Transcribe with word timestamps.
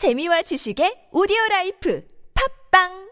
재미와 0.00 0.40
지식의 0.48 1.10
오디오 1.12 1.36
라이프 1.50 2.02
팝빵 2.32 3.10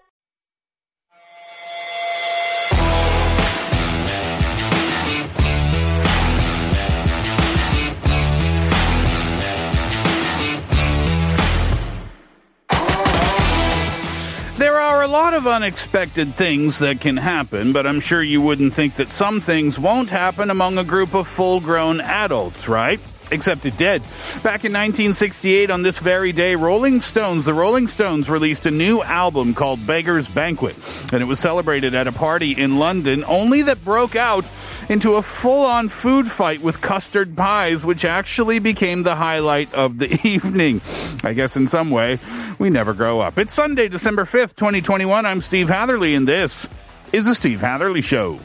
There 14.56 14.78
are 14.78 15.02
a 15.02 15.06
lot 15.06 15.34
of 15.34 15.46
unexpected 15.46 16.34
things 16.36 16.78
that 16.78 17.02
can 17.02 17.18
happen, 17.18 17.74
but 17.74 17.86
I'm 17.86 18.00
sure 18.00 18.22
you 18.22 18.40
wouldn't 18.40 18.72
think 18.72 18.96
that 18.96 19.12
some 19.12 19.42
things 19.42 19.78
won't 19.78 20.08
happen 20.08 20.48
among 20.50 20.78
a 20.78 20.84
group 20.84 21.12
of 21.12 21.28
full 21.28 21.60
grown 21.60 22.00
adults, 22.00 22.66
right? 22.66 22.98
Except 23.30 23.66
it 23.66 23.76
did. 23.76 24.02
Back 24.42 24.64
in 24.64 24.72
1968, 24.72 25.70
on 25.70 25.82
this 25.82 25.98
very 25.98 26.32
day, 26.32 26.56
Rolling 26.56 27.00
Stones, 27.02 27.44
the 27.44 27.52
Rolling 27.52 27.86
Stones 27.86 28.30
released 28.30 28.64
a 28.64 28.70
new 28.70 29.02
album 29.02 29.52
called 29.54 29.86
Beggar's 29.86 30.26
Banquet, 30.28 30.76
and 31.12 31.22
it 31.22 31.26
was 31.26 31.38
celebrated 31.38 31.94
at 31.94 32.06
a 32.06 32.12
party 32.12 32.52
in 32.52 32.78
London, 32.78 33.24
only 33.26 33.60
that 33.62 33.84
broke 33.84 34.16
out 34.16 34.48
into 34.88 35.14
a 35.14 35.22
full 35.22 35.66
on 35.66 35.90
food 35.90 36.30
fight 36.30 36.62
with 36.62 36.80
custard 36.80 37.36
pies, 37.36 37.84
which 37.84 38.06
actually 38.06 38.58
became 38.60 39.02
the 39.02 39.16
highlight 39.16 39.72
of 39.74 39.98
the 39.98 40.18
evening. 40.26 40.80
I 41.22 41.34
guess 41.34 41.54
in 41.54 41.68
some 41.68 41.90
way, 41.90 42.18
we 42.58 42.70
never 42.70 42.94
grow 42.94 43.20
up. 43.20 43.38
It's 43.38 43.52
Sunday, 43.52 43.88
December 43.88 44.24
5th, 44.24 44.56
2021. 44.56 45.26
I'm 45.26 45.42
Steve 45.42 45.68
Hatherley, 45.68 46.14
and 46.14 46.26
this 46.26 46.66
is 47.12 47.26
the 47.26 47.34
Steve 47.34 47.60
Hatherley 47.60 48.00
Show. 48.02 48.38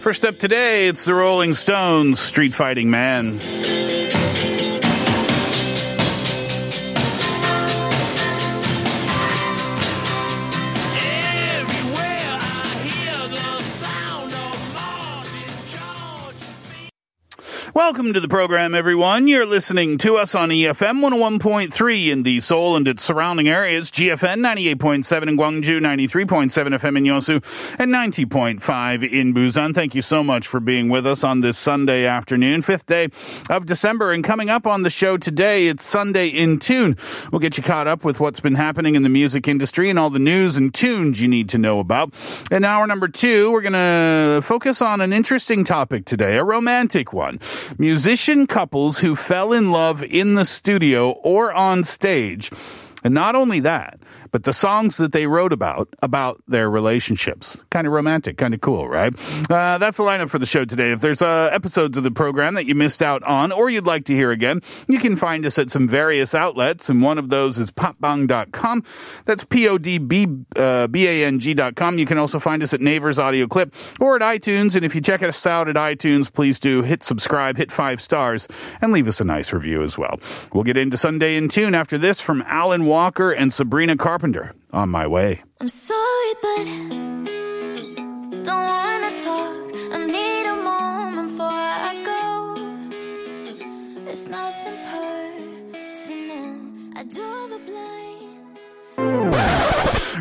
First 0.00 0.24
up 0.24 0.38
today, 0.38 0.88
it's 0.88 1.04
the 1.04 1.14
Rolling 1.14 1.52
Stones, 1.52 2.20
Street 2.20 2.54
Fighting 2.54 2.88
Man. 2.88 3.38
Welcome 17.90 18.12
to 18.12 18.20
the 18.20 18.28
program, 18.28 18.72
everyone. 18.72 19.26
You're 19.26 19.44
listening 19.44 19.98
to 19.98 20.16
us 20.16 20.36
on 20.36 20.50
EFM 20.50 21.02
101.3 21.02 22.08
in 22.08 22.22
the 22.22 22.38
Seoul 22.38 22.76
and 22.76 22.86
its 22.86 23.02
surrounding 23.02 23.48
areas, 23.48 23.90
GFN 23.90 24.38
98.7 24.78 25.22
in 25.24 25.36
Gwangju, 25.36 25.80
93.7 25.80 26.50
FM 26.50 26.98
in 26.98 27.02
Yosu, 27.02 27.44
and 27.80 27.92
90.5 27.92 29.12
in 29.12 29.34
Busan. 29.34 29.74
Thank 29.74 29.96
you 29.96 30.02
so 30.02 30.22
much 30.22 30.46
for 30.46 30.60
being 30.60 30.88
with 30.88 31.04
us 31.04 31.24
on 31.24 31.40
this 31.40 31.58
Sunday 31.58 32.06
afternoon, 32.06 32.62
fifth 32.62 32.86
day 32.86 33.08
of 33.50 33.66
December. 33.66 34.12
And 34.12 34.22
coming 34.22 34.50
up 34.50 34.68
on 34.68 34.84
the 34.84 34.90
show 34.90 35.16
today, 35.16 35.66
it's 35.66 35.84
Sunday 35.84 36.28
in 36.28 36.60
Tune. 36.60 36.96
We'll 37.32 37.40
get 37.40 37.56
you 37.56 37.64
caught 37.64 37.88
up 37.88 38.04
with 38.04 38.20
what's 38.20 38.38
been 38.38 38.54
happening 38.54 38.94
in 38.94 39.02
the 39.02 39.08
music 39.08 39.48
industry 39.48 39.90
and 39.90 39.98
all 39.98 40.10
the 40.10 40.20
news 40.20 40.56
and 40.56 40.72
tunes 40.72 41.20
you 41.20 41.26
need 41.26 41.48
to 41.48 41.58
know 41.58 41.80
about. 41.80 42.14
In 42.52 42.64
hour 42.64 42.86
number 42.86 43.08
two, 43.08 43.50
we're 43.50 43.62
going 43.62 43.72
to 43.72 44.46
focus 44.46 44.80
on 44.80 45.00
an 45.00 45.12
interesting 45.12 45.64
topic 45.64 46.04
today, 46.04 46.36
a 46.36 46.44
romantic 46.44 47.12
one. 47.12 47.40
Musician 47.80 48.46
couples 48.46 48.98
who 48.98 49.16
fell 49.16 49.54
in 49.54 49.72
love 49.72 50.02
in 50.02 50.34
the 50.34 50.44
studio 50.44 51.12
or 51.22 51.50
on 51.50 51.82
stage. 51.82 52.50
And 53.02 53.14
not 53.14 53.34
only 53.34 53.58
that, 53.60 53.98
but 54.30 54.44
the 54.44 54.52
songs 54.52 54.96
that 54.98 55.12
they 55.12 55.26
wrote 55.26 55.52
about, 55.52 55.88
about 56.02 56.42
their 56.46 56.70
relationships. 56.70 57.62
Kind 57.70 57.86
of 57.86 57.92
romantic, 57.92 58.36
kind 58.38 58.54
of 58.54 58.60
cool, 58.60 58.88
right? 58.88 59.12
Uh, 59.50 59.78
that's 59.78 59.96
the 59.96 60.04
lineup 60.04 60.30
for 60.30 60.38
the 60.38 60.46
show 60.46 60.64
today. 60.64 60.92
If 60.92 61.00
there's 61.00 61.22
uh, 61.22 61.50
episodes 61.52 61.98
of 61.98 62.04
the 62.04 62.10
program 62.10 62.54
that 62.54 62.66
you 62.66 62.74
missed 62.74 63.02
out 63.02 63.22
on 63.24 63.52
or 63.52 63.68
you'd 63.70 63.86
like 63.86 64.04
to 64.06 64.14
hear 64.14 64.30
again, 64.30 64.62
you 64.86 64.98
can 64.98 65.16
find 65.16 65.44
us 65.44 65.58
at 65.58 65.70
some 65.70 65.88
various 65.88 66.34
outlets, 66.34 66.88
and 66.88 67.02
one 67.02 67.18
of 67.18 67.28
those 67.28 67.58
is 67.58 67.70
podbang.com. 67.70 68.84
That's 69.24 69.44
P-O-D-B-A-N-G.com. 69.44 70.38
You 71.98 72.06
can 72.06 72.18
also 72.18 72.38
find 72.38 72.62
us 72.62 72.72
at 72.72 72.80
Naver's 72.80 73.18
Audio 73.18 73.46
Clip 73.46 73.74
or 73.98 74.16
at 74.16 74.22
iTunes, 74.22 74.74
and 74.74 74.84
if 74.84 74.94
you 74.94 75.00
check 75.00 75.22
us 75.22 75.44
out 75.46 75.68
at 75.68 75.76
iTunes, 75.76 76.32
please 76.32 76.58
do 76.58 76.82
hit 76.82 77.02
subscribe, 77.02 77.56
hit 77.56 77.72
five 77.72 78.00
stars, 78.00 78.46
and 78.80 78.92
leave 78.92 79.08
us 79.08 79.20
a 79.20 79.24
nice 79.24 79.52
review 79.52 79.82
as 79.82 79.98
well. 79.98 80.20
We'll 80.52 80.64
get 80.64 80.76
into 80.76 80.96
Sunday 80.96 81.36
in 81.36 81.48
Tune 81.48 81.74
after 81.74 81.98
this 81.98 82.20
from 82.20 82.42
Alan 82.46 82.84
Walker 82.86 83.32
and 83.32 83.52
Sabrina 83.52 83.96
Carpenter. 83.96 84.19
On 84.72 84.88
my 84.90 85.06
way. 85.06 85.42
I'm 85.60 85.68
sorry, 85.68 86.34
but 86.42 86.64
don't 88.44 88.64
wanna 88.74 89.18
talk. 89.18 89.74
I 89.94 90.06
need 90.06 90.46
a 90.46 90.56
moment 90.62 91.28
before 91.28 91.46
I 91.90 91.92
go. 92.04 92.20
It's 94.10 94.26
nothing 94.28 94.78
personal. 94.92 96.50
I 96.96 97.02
the 97.48 97.60
blinds. 97.64 97.99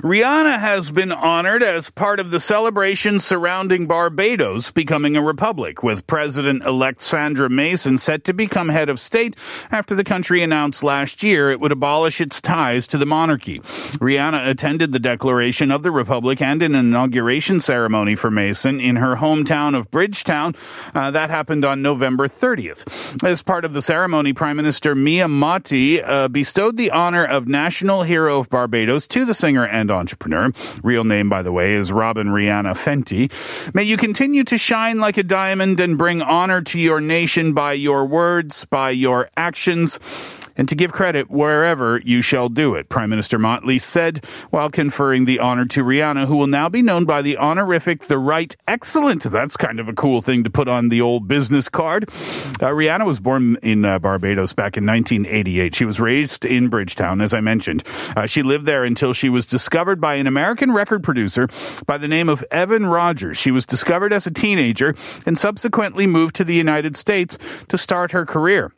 Rihanna 0.01 0.59
has 0.59 0.91
been 0.91 1.11
honored 1.11 1.61
as 1.61 1.89
part 1.89 2.21
of 2.21 2.31
the 2.31 2.39
celebration 2.39 3.19
surrounding 3.19 3.85
Barbados 3.85 4.71
becoming 4.71 5.17
a 5.17 5.21
republic, 5.21 5.83
with 5.83 6.07
President 6.07 6.63
elect 6.63 7.01
Sandra 7.01 7.49
Mason 7.49 7.97
set 7.97 8.23
to 8.23 8.33
become 8.33 8.69
head 8.69 8.87
of 8.87 8.97
state 8.97 9.35
after 9.71 9.95
the 9.95 10.05
country 10.05 10.41
announced 10.41 10.83
last 10.83 11.21
year 11.21 11.51
it 11.51 11.59
would 11.59 11.73
abolish 11.73 12.21
its 12.21 12.39
ties 12.39 12.87
to 12.87 12.97
the 12.97 13.05
monarchy. 13.05 13.59
Rihanna 13.99 14.47
attended 14.47 14.93
the 14.93 14.99
declaration 14.99 15.69
of 15.69 15.83
the 15.83 15.91
republic 15.91 16.41
and 16.41 16.63
an 16.63 16.75
inauguration 16.75 17.59
ceremony 17.59 18.15
for 18.15 18.31
Mason 18.31 18.79
in 18.79 18.95
her 18.95 19.17
hometown 19.17 19.77
of 19.77 19.91
Bridgetown. 19.91 20.55
Uh, 20.95 21.11
that 21.11 21.29
happened 21.29 21.65
on 21.65 21.81
November 21.81 22.29
30th. 22.29 23.23
As 23.25 23.41
part 23.41 23.65
of 23.65 23.73
the 23.73 23.81
ceremony, 23.81 24.31
Prime 24.31 24.55
Minister 24.55 24.95
Mia 24.95 25.27
Mottley 25.27 26.01
uh, 26.07 26.29
bestowed 26.29 26.77
the 26.77 26.91
honor 26.91 27.25
of 27.25 27.49
National 27.49 28.03
Hero 28.03 28.39
of 28.39 28.49
Barbados 28.49 29.05
to 29.09 29.25
the 29.25 29.33
singer 29.33 29.65
and 29.65 29.88
entrepreneur. 29.91 30.51
Real 30.83 31.03
name, 31.03 31.29
by 31.29 31.41
the 31.41 31.51
way, 31.51 31.73
is 31.73 31.91
Robyn 31.91 32.27
Rihanna 32.27 32.75
Fenty. 32.75 33.31
May 33.73 33.83
you 33.83 33.97
continue 33.97 34.43
to 34.45 34.57
shine 34.57 34.99
like 34.99 35.17
a 35.17 35.23
diamond 35.23 35.79
and 35.79 35.97
bring 35.97 36.21
honor 36.21 36.61
to 36.61 36.79
your 36.79 37.01
nation 37.01 37.53
by 37.53 37.73
your 37.73 38.05
words, 38.05 38.65
by 38.65 38.91
your 38.91 39.29
actions 39.37 39.99
and 40.59 40.67
to 40.67 40.75
give 40.75 40.91
credit 40.91 41.31
wherever 41.31 42.01
you 42.03 42.21
shall 42.21 42.49
do 42.49 42.75
it, 42.75 42.89
Prime 42.89 43.09
Minister 43.09 43.39
Mottley 43.39 43.81
said 43.81 44.25
while 44.49 44.69
conferring 44.69 45.23
the 45.23 45.39
honor 45.39 45.65
to 45.67 45.85
Rihanna, 45.85 46.27
who 46.27 46.35
will 46.35 46.47
now 46.47 46.67
be 46.67 46.81
known 46.81 47.05
by 47.05 47.21
the 47.21 47.37
honorific 47.37 48.07
The 48.07 48.17
Right 48.17 48.53
Excellent. 48.67 49.23
That's 49.23 49.55
kind 49.55 49.79
of 49.79 49.87
a 49.87 49.93
cool 49.93 50.21
thing 50.21 50.43
to 50.43 50.49
put 50.49 50.67
on 50.67 50.89
the 50.89 50.99
old 50.99 51.29
business 51.29 51.69
card. 51.69 52.09
Uh, 52.09 52.73
Rihanna 52.73 53.05
was 53.05 53.21
born 53.21 53.55
in 53.63 53.85
uh, 53.85 53.99
Barbados 53.99 54.51
back 54.51 54.75
in 54.75 54.85
1988. 54.85 55.73
She 55.73 55.85
was 55.85 55.97
raised 55.97 56.43
in 56.43 56.67
Bridgetown, 56.67 57.21
as 57.21 57.33
I 57.33 57.39
mentioned. 57.39 57.85
Uh, 58.17 58.25
she 58.25 58.43
lived 58.43 58.65
there 58.65 58.83
until 58.83 59.13
she 59.13 59.29
was 59.29 59.45
discovered 59.45 60.01
by 60.01 60.15
an 60.15 60.27
American 60.27 60.73
record 60.73 61.03
producer 61.03 61.47
by 61.85 61.97
the 61.97 62.09
name 62.09 62.27
of 62.27 62.43
Evan 62.51 62.85
Rogers. 62.87 63.37
She 63.37 63.51
was 63.51 63.65
discovered 63.65 64.11
as 64.11 64.27
a 64.27 64.31
teenager 64.31 64.93
and 65.25 65.39
subsequently 65.39 66.05
moved 66.05 66.35
to 66.35 66.43
the 66.43 66.53
United 66.53 66.97
States 66.97 67.37
to 67.69 67.77
start 67.77 68.11
her 68.11 68.25
career. 68.25 68.73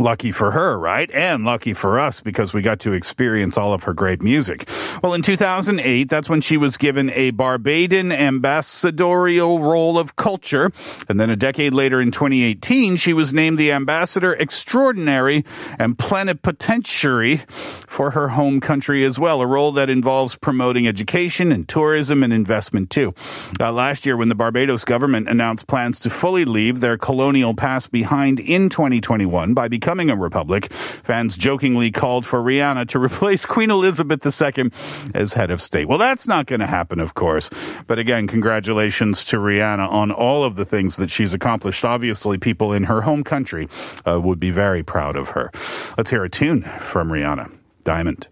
Lucky 0.00 0.32
for 0.32 0.52
her, 0.52 0.78
right? 0.78 1.10
And 1.10 1.44
lucky 1.44 1.74
for 1.74 2.00
us 2.00 2.22
because 2.22 2.54
we 2.54 2.62
got 2.62 2.80
to 2.80 2.92
experience 2.92 3.58
all 3.58 3.74
of 3.74 3.82
her 3.82 3.92
great 3.92 4.22
music. 4.22 4.66
Well, 5.02 5.12
in 5.12 5.20
2008, 5.20 6.08
that's 6.08 6.26
when 6.26 6.40
she 6.40 6.56
was 6.56 6.78
given 6.78 7.10
a 7.10 7.32
Barbadian 7.32 8.10
ambassadorial 8.10 9.60
role 9.60 9.98
of 9.98 10.16
culture. 10.16 10.72
And 11.10 11.20
then 11.20 11.28
a 11.28 11.36
decade 11.36 11.74
later 11.74 12.00
in 12.00 12.12
2018, 12.12 12.96
she 12.96 13.12
was 13.12 13.34
named 13.34 13.58
the 13.58 13.72
ambassador 13.72 14.32
extraordinary 14.32 15.44
and 15.78 15.98
plenipotentiary 15.98 17.42
for 17.86 18.12
her 18.12 18.28
home 18.28 18.58
country 18.62 19.04
as 19.04 19.18
well, 19.18 19.42
a 19.42 19.46
role 19.46 19.72
that 19.72 19.90
involves 19.90 20.34
promoting 20.34 20.88
education 20.88 21.52
and 21.52 21.68
tourism 21.68 22.22
and 22.22 22.32
investment 22.32 22.88
too. 22.88 23.12
Uh, 23.60 23.70
last 23.70 24.06
year, 24.06 24.16
when 24.16 24.30
the 24.30 24.34
Barbados 24.34 24.86
government 24.86 25.28
announced 25.28 25.66
plans 25.66 26.00
to 26.00 26.08
fully 26.08 26.46
leave 26.46 26.80
their 26.80 26.96
colonial 26.96 27.52
past 27.52 27.92
behind 27.92 28.40
in 28.40 28.70
2021 28.70 29.52
by 29.52 29.68
becoming 29.68 29.89
a 29.98 30.16
republic, 30.16 30.72
fans 31.02 31.36
jokingly 31.36 31.90
called 31.90 32.24
for 32.24 32.40
Rihanna 32.40 32.86
to 32.88 32.98
replace 33.02 33.44
Queen 33.44 33.70
Elizabeth 33.70 34.24
II 34.24 34.70
as 35.14 35.32
head 35.32 35.50
of 35.50 35.60
state. 35.60 35.88
Well, 35.88 35.98
that's 35.98 36.28
not 36.28 36.46
going 36.46 36.60
to 36.60 36.66
happen, 36.66 37.00
of 37.00 37.14
course. 37.14 37.50
But 37.86 37.98
again, 37.98 38.28
congratulations 38.28 39.24
to 39.24 39.38
Rihanna 39.38 39.90
on 39.90 40.12
all 40.12 40.44
of 40.44 40.56
the 40.56 40.64
things 40.64 40.96
that 40.96 41.10
she's 41.10 41.34
accomplished. 41.34 41.84
Obviously, 41.84 42.38
people 42.38 42.72
in 42.72 42.84
her 42.84 43.00
home 43.00 43.24
country 43.24 43.68
uh, 44.06 44.20
would 44.20 44.38
be 44.38 44.50
very 44.50 44.82
proud 44.82 45.16
of 45.16 45.30
her. 45.30 45.50
Let's 45.98 46.10
hear 46.10 46.22
a 46.22 46.30
tune 46.30 46.62
from 46.78 47.10
Rihanna. 47.10 47.50
Diamond. 47.82 48.28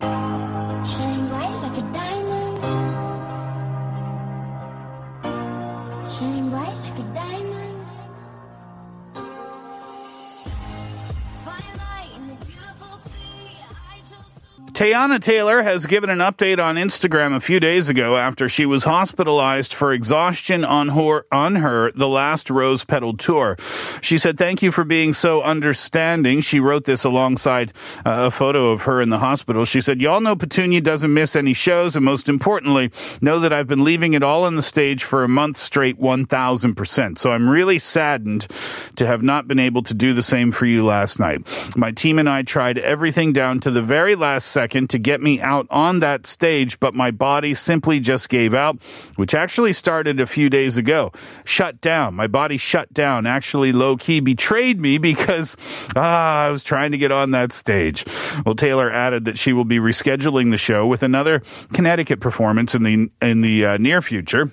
Teyana 14.79 15.19
Taylor 15.21 15.63
has 15.63 15.87
given 15.87 16.09
an 16.09 16.21
update 16.21 16.65
on 16.65 16.77
Instagram 16.77 17.35
a 17.35 17.41
few 17.41 17.59
days 17.59 17.89
ago 17.89 18.17
after 18.17 18.49
she 18.49 18.65
was 18.65 18.85
hospitalized 18.85 19.75
for 19.75 19.93
exhaustion 19.93 20.65
on 20.65 20.91
her, 20.91 21.27
on 21.33 21.57
her 21.57 21.91
The 21.97 22.07
Last 22.07 22.49
Rose 22.49 22.85
Petal 22.85 23.17
tour. 23.17 23.57
She 24.01 24.19
said, 24.19 24.39
Thank 24.39 24.63
you 24.63 24.71
for 24.71 24.85
being 24.85 25.13
so 25.13 25.43
understanding. 25.43 26.43
She 26.43 26.61
wrote 26.61 26.85
this 26.85 27.03
alongside 27.03 27.73
uh, 28.07 28.27
a 28.27 28.31
photo 28.31 28.71
of 28.71 28.83
her 28.83 29.03
in 29.03 29.11
the 29.11 29.19
hospital. 29.19 29.65
She 29.65 29.81
said, 29.81 30.01
Y'all 30.01 30.21
know 30.21 30.37
Petunia 30.37 30.81
doesn't 30.81 31.13
miss 31.13 31.35
any 31.35 31.55
shows, 31.55 31.97
and 31.97 32.05
most 32.05 32.29
importantly, 32.29 32.93
know 33.21 33.41
that 33.41 33.53
I've 33.53 33.67
been 33.67 33.83
leaving 33.83 34.15
it 34.15 34.23
all 34.23 34.45
on 34.45 34.55
the 34.55 34.63
stage 34.63 35.03
for 35.03 35.25
a 35.25 35.29
month 35.29 35.57
straight, 35.57 36.01
1000%. 36.01 37.19
So 37.19 37.33
I'm 37.33 37.49
really 37.49 37.81
saddened 37.81 38.47
to 38.95 39.09
have 39.09 39.25
not 39.25 39.49
been 39.49 39.59
able 39.59 39.83
to 39.83 39.93
do 39.93 40.15
the 40.15 40.23
same 40.23 40.53
for 40.53 40.67
you 40.67 40.85
last 40.85 41.19
night. 41.19 41.45
My 41.77 41.91
team 41.91 42.21
and 42.21 42.29
I 42.29 42.43
tried 42.43 42.79
everything 42.79 43.33
down 43.33 43.59
to 43.63 43.73
the 43.73 43.83
very 43.83 44.15
last 44.15 44.47
second 44.53 44.68
to 44.69 44.99
get 44.99 45.20
me 45.20 45.41
out 45.41 45.67
on 45.70 46.00
that 46.00 46.26
stage, 46.26 46.79
but 46.81 46.94
my 46.94 47.11
body 47.11 47.55
simply 47.55 48.00
just 48.00 48.29
gave 48.29 48.55
out, 48.55 48.79
which 49.17 49.35
actually 49.35 49.73
started 49.73 50.20
a 50.20 50.26
few 50.26 50.50
days 50.50 50.76
ago. 50.76 51.12
Shut 51.44 51.81
down. 51.81 52.15
My 52.15 52.26
body 52.26 52.56
shut 52.56 52.93
down, 52.93 53.26
actually 53.26 53.73
low 53.73 53.97
key 53.97 54.20
betrayed 54.20 54.81
me 54.81 54.99
because 54.99 55.56
ah, 55.97 56.44
I 56.44 56.50
was 56.50 56.62
trying 56.62 56.93
to 56.93 56.99
get 56.99 57.12
on 57.12 57.31
that 57.32 57.53
stage. 57.53 58.05
Well, 58.44 58.55
Taylor 58.55 58.91
added 58.91 59.25
that 59.25 59.38
she 59.38 59.53
will 59.53 59.65
be 59.65 59.79
rescheduling 59.79 60.50
the 60.50 60.56
show 60.56 60.87
with 60.87 61.03
another 61.03 61.43
Connecticut 61.73 62.20
performance 62.20 62.75
in 62.75 62.82
the 62.82 63.11
in 63.20 63.41
the 63.41 63.65
uh, 63.65 63.76
near 63.79 64.03
future. 64.03 64.53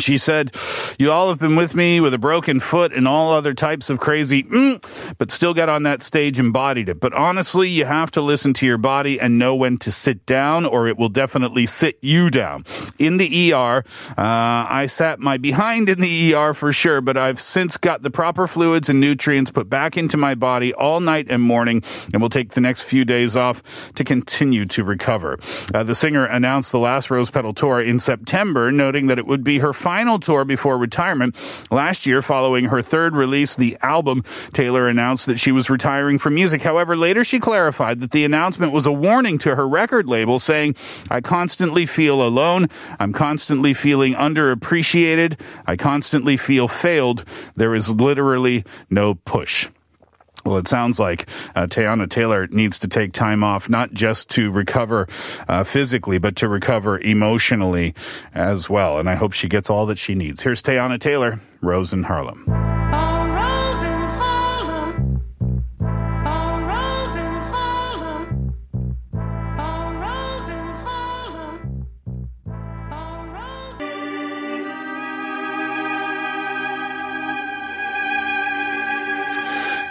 She 0.00 0.18
said, 0.18 0.54
You 0.98 1.10
all 1.10 1.28
have 1.28 1.38
been 1.38 1.56
with 1.56 1.74
me 1.74 2.00
with 2.00 2.14
a 2.14 2.18
broken 2.18 2.60
foot 2.60 2.92
and 2.92 3.06
all 3.06 3.32
other 3.32 3.54
types 3.54 3.90
of 3.90 4.00
crazy, 4.00 4.42
mm, 4.42 4.84
but 5.18 5.30
still 5.30 5.54
got 5.54 5.68
on 5.68 5.82
that 5.84 6.02
stage 6.02 6.38
and 6.38 6.52
bodied 6.52 6.88
it. 6.88 7.00
But 7.00 7.12
honestly, 7.12 7.68
you 7.68 7.84
have 7.84 8.10
to 8.12 8.20
listen 8.20 8.54
to 8.54 8.66
your 8.66 8.78
body 8.78 9.20
and 9.20 9.38
know 9.38 9.54
when 9.54 9.78
to 9.78 9.92
sit 9.92 10.26
down, 10.26 10.64
or 10.64 10.86
it 10.86 10.98
will 10.98 11.08
definitely 11.08 11.66
sit 11.66 11.98
you 12.00 12.30
down. 12.30 12.64
In 12.98 13.16
the 13.16 13.52
ER, 13.52 13.84
uh, 14.10 14.12
I 14.18 14.86
sat 14.86 15.20
my 15.20 15.36
behind 15.36 15.88
in 15.88 16.00
the 16.00 16.34
ER 16.34 16.54
for 16.54 16.72
sure, 16.72 17.00
but 17.00 17.16
I've 17.16 17.40
since 17.40 17.76
got 17.76 18.02
the 18.02 18.10
proper 18.10 18.46
fluids 18.46 18.88
and 18.88 19.00
nutrients 19.00 19.50
put 19.50 19.68
back 19.68 19.96
into 19.96 20.16
my 20.16 20.34
body 20.34 20.72
all 20.74 21.00
night 21.00 21.26
and 21.28 21.42
morning, 21.42 21.82
and 22.12 22.20
will 22.20 22.30
take 22.30 22.52
the 22.52 22.60
next 22.60 22.82
few 22.82 23.04
days 23.04 23.36
off 23.36 23.62
to 23.94 24.04
continue 24.04 24.66
to 24.66 24.84
recover. 24.84 25.38
Uh, 25.74 25.82
the 25.82 25.94
singer 25.94 26.24
announced 26.24 26.72
the 26.72 26.78
last 26.78 27.10
Rose 27.10 27.30
Petal 27.30 27.54
tour 27.54 27.80
in 27.80 28.00
September, 28.00 28.70
noting 28.70 29.06
that 29.08 29.18
it 29.18 29.26
would 29.26 29.44
be 29.44 29.58
her 29.58 29.72
final 29.84 30.18
tour 30.18 30.46
before 30.46 30.78
retirement. 30.78 31.36
Last 31.70 32.06
year, 32.06 32.22
following 32.22 32.64
her 32.64 32.80
third 32.80 33.14
release, 33.14 33.54
the 33.54 33.76
album, 33.82 34.24
Taylor 34.54 34.88
announced 34.88 35.26
that 35.26 35.38
she 35.38 35.52
was 35.52 35.68
retiring 35.68 36.18
from 36.18 36.34
music. 36.34 36.62
However, 36.62 36.96
later 36.96 37.22
she 37.22 37.38
clarified 37.38 38.00
that 38.00 38.12
the 38.12 38.24
announcement 38.24 38.72
was 38.72 38.86
a 38.86 38.92
warning 38.92 39.36
to 39.40 39.56
her 39.56 39.68
record 39.68 40.08
label, 40.08 40.38
saying, 40.38 40.74
I 41.10 41.20
constantly 41.20 41.84
feel 41.84 42.22
alone. 42.22 42.70
I'm 42.98 43.12
constantly 43.12 43.74
feeling 43.74 44.14
underappreciated. 44.14 45.38
I 45.66 45.76
constantly 45.76 46.38
feel 46.38 46.66
failed. 46.66 47.26
There 47.54 47.74
is 47.74 47.90
literally 47.90 48.64
no 48.88 49.16
push. 49.16 49.68
Well, 50.44 50.58
it 50.58 50.68
sounds 50.68 51.00
like 51.00 51.26
uh, 51.54 51.66
Teyana 51.66 52.08
Taylor 52.08 52.46
needs 52.48 52.78
to 52.80 52.88
take 52.88 53.12
time 53.12 53.42
off, 53.42 53.68
not 53.68 53.92
just 53.92 54.28
to 54.30 54.50
recover 54.50 55.08
uh, 55.48 55.64
physically, 55.64 56.18
but 56.18 56.36
to 56.36 56.48
recover 56.48 56.98
emotionally 56.98 57.94
as 58.34 58.68
well. 58.68 58.98
And 58.98 59.08
I 59.08 59.14
hope 59.14 59.32
she 59.32 59.48
gets 59.48 59.70
all 59.70 59.86
that 59.86 59.98
she 59.98 60.14
needs. 60.14 60.42
Here's 60.42 60.62
Teyana 60.62 61.00
Taylor, 61.00 61.40
Rose 61.62 61.92
in 61.92 62.04
Harlem. 62.04 62.73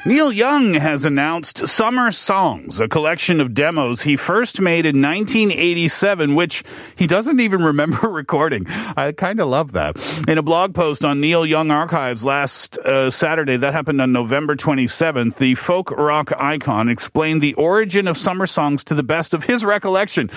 Neil 0.06 0.34
Young 0.34 0.74
has 0.74 1.06
announced 1.06 1.66
Summer 1.66 2.12
Songs, 2.12 2.82
a 2.82 2.90
collection 2.90 3.40
of 3.40 3.54
demos 3.54 4.02
he 4.02 4.18
first 4.18 4.60
made 4.60 4.86
in 4.86 5.02
1987, 5.02 6.36
which 6.36 6.62
he 6.94 7.08
doesn't 7.08 7.40
even 7.40 7.64
remember 7.64 7.96
recording. 8.10 8.66
I 8.68 9.14
kind 9.14 9.40
of 9.40 9.48
love 9.48 9.72
that. 9.72 9.96
In 10.28 10.38
a 10.38 10.42
blog 10.42 10.76
post 10.76 11.06
on 11.06 11.22
Neil 11.22 11.46
Young 11.46 11.72
Archives 11.72 12.26
last 12.26 12.78
uh, 12.80 13.10
Saturday, 13.12 13.56
that 13.56 13.72
happened 13.72 14.02
on 14.02 14.12
November 14.12 14.58
27th, 14.58 15.38
the 15.38 15.56
folk 15.56 15.90
rock 15.92 16.34
icon 16.38 16.90
explained 16.90 17.42
the 17.42 17.54
origin 17.54 18.06
of 18.06 18.18
Summer 18.18 18.46
Songs 18.46 18.84
to 18.84 18.96
the 18.96 19.04
best 19.04 19.34
of 19.34 19.46
his 19.46 19.64
recollection. 19.64 20.30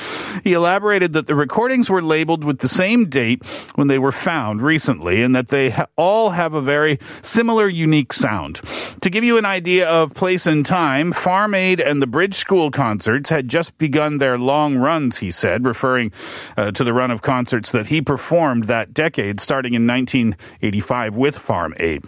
He 0.44 0.52
elaborated 0.52 1.12
that 1.14 1.26
the 1.26 1.34
recordings 1.34 1.90
were 1.90 2.02
labeled 2.02 2.44
with 2.44 2.60
the 2.60 2.68
same 2.68 3.08
date 3.08 3.44
when 3.74 3.88
they 3.88 3.98
were 3.98 4.12
found 4.12 4.62
recently 4.62 5.24
and 5.24 5.34
that 5.34 5.48
they 5.48 5.70
ha- 5.70 5.86
all 5.96 6.30
have 6.30 6.54
a 6.54 6.62
very 6.62 7.00
similar, 7.22 7.68
unique 7.68 8.12
sound. 8.12 8.60
To 9.00 9.10
give 9.10 9.24
you 9.24 9.36
an 9.38 9.44
idea 9.44 9.55
of 9.86 10.12
place 10.12 10.46
and 10.46 10.66
time, 10.66 11.12
Farm 11.12 11.54
Aid 11.54 11.80
and 11.80 12.02
the 12.02 12.06
Bridge 12.06 12.34
School 12.34 12.70
concerts 12.70 13.30
had 13.30 13.48
just 13.48 13.76
begun 13.78 14.18
their 14.18 14.36
long 14.36 14.76
runs, 14.76 15.18
he 15.18 15.30
said, 15.30 15.64
referring 15.64 16.12
uh, 16.56 16.70
to 16.72 16.84
the 16.84 16.92
run 16.92 17.10
of 17.10 17.22
concerts 17.22 17.72
that 17.72 17.86
he 17.86 18.02
performed 18.02 18.64
that 18.64 18.92
decade, 18.92 19.40
starting 19.40 19.72
in 19.72 19.86
1985 19.86 21.16
with 21.16 21.38
Farm 21.38 21.74
Aid. 21.78 22.04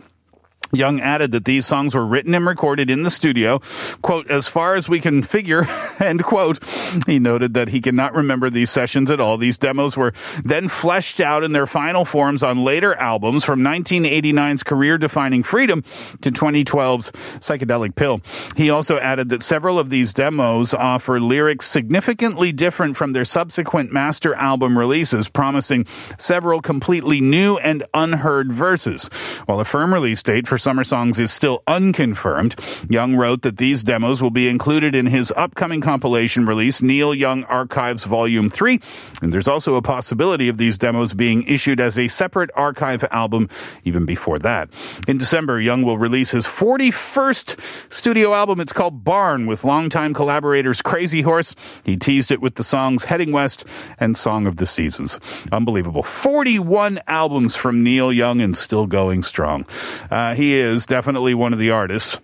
Young 0.73 1.01
added 1.01 1.33
that 1.33 1.45
these 1.45 1.67
songs 1.67 1.95
were 1.95 2.07
written 2.07 2.35
and 2.35 2.47
recorded 2.47 2.91
in 2.91 3.03
the 3.03 3.11
studio, 3.11 3.61
quote, 4.03 4.31
as 4.31 4.47
far 4.47 4.75
as 4.75 4.89
we 4.89 5.01
can 5.01 5.23
figure, 5.23 5.67
end 6.01 6.25
quote. 6.25 6.59
He 7.07 7.19
noted 7.19 7.55
that 7.55 7.69
he 7.69 7.81
cannot 7.81 8.15
remember 8.15 8.51
these 8.51 8.71
sessions 8.71 9.11
at 9.11 9.21
all. 9.21 9.39
These 9.39 9.59
demos 9.59 9.97
were 9.97 10.13
then 10.45 10.69
fleshed 10.69 11.21
out 11.21 11.43
in 11.43 11.53
their 11.53 11.67
final 11.67 12.05
forms 12.05 12.43
on 12.43 12.65
later 12.65 12.95
albums 12.97 13.45
from 13.45 13.61
1989's 13.61 14.63
career 14.63 14.99
defining 14.99 15.43
Freedom 15.43 15.83
to 16.21 16.31
2012's 16.31 17.13
Psychedelic 17.41 17.95
Pill. 17.95 18.21
He 18.57 18.69
also 18.69 18.99
added 18.99 19.31
that 19.31 19.43
several 19.43 19.79
of 19.79 19.89
these 19.89 20.13
demos 20.13 20.75
offer 20.75 21.21
lyrics 21.21 21.67
significantly 21.67 22.53
different 22.53 22.97
from 22.97 23.13
their 23.13 23.25
subsequent 23.25 23.93
master 23.93 24.35
album 24.35 24.79
releases, 24.79 25.29
promising 25.29 25.87
several 26.19 26.61
completely 26.61 27.21
new 27.21 27.57
and 27.59 27.85
unheard 27.95 28.53
verses. 28.53 29.09
While 29.47 29.61
a 29.61 29.65
firm 29.65 29.95
release 29.95 30.23
date 30.23 30.47
for 30.47 30.58
Summer 30.59 30.85
Songs 30.85 31.19
is 31.19 31.33
still 31.33 31.63
unconfirmed, 31.67 32.57
Young 32.89 33.17
wrote 33.17 33.43
that 33.43 33.59
these 33.59 33.83
demos 33.83 34.21
will 34.21 34.31
be 34.31 34.49
included 34.49 34.95
in 34.95 35.07
his 35.07 35.33
upcoming 35.37 35.81
compilation 35.81 36.47
release, 36.47 36.83
Neil 36.83 37.15
Young 37.15 37.45
Archives 37.45 38.05
Volume 38.05 38.51
3. 38.51 38.81
And 39.23 39.33
there's 39.33 39.49
also 39.49 39.77
a 39.77 39.83
possibility 39.83 40.49
of 40.49 40.59
these 40.59 40.79
demos 40.79 41.15
being 41.15 41.43
issued 41.45 41.81
as 41.81 41.99
a 41.99 42.09
separate 42.09 42.51
archive 42.55 43.05
album 43.11 43.49
even 43.85 44.05
before 44.05 44.39
that. 44.41 44.69
In 45.07 45.19
December, 45.19 45.61
Young 45.61 45.83
will 45.83 45.99
release 45.99 46.31
his 46.31 46.47
41st 46.47 47.59
studio 47.91 48.35
album. 48.35 48.61
It's 48.61 48.73
called 48.73 49.05
Barn 49.05 49.47
with 49.47 49.65
longtime 49.65 50.15
collaborators 50.15 50.83
Crazy 50.83 51.23
Horse. 51.23 51.55
He 51.85 51.97
teased 51.97 52.31
it 52.31 52.41
with 52.41 52.57
the 52.57 52.65
songs 52.65 53.05
Heading 53.05 53.33
West 53.33 53.65
and 53.99 54.17
Song 54.17 54.47
of 54.47 54.57
the 54.57 54.67
Seasons. 54.67 55.19
Unbelievable. 55.53 56.03
41 56.03 57.01
albums 57.07 57.57
from 57.57 57.83
Neil 57.83 58.13
Young 58.13 58.41
and 58.41 58.57
still 58.57 58.87
going 58.87 59.23
strong. 59.23 59.67
Uh, 60.11 60.35
he 60.35 60.48
is 60.55 60.87
definitely 60.87 61.35
one 61.35 61.53
of 61.53 61.59
the 61.59 61.71
artists 61.71 62.19